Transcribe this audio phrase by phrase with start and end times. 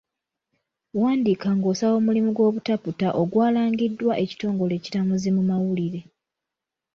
[1.01, 6.01] Wandiika ng'osaba omulimu gw'obutaputa ogwalangiddwa ekitongole ekiramuzi mu mawulire.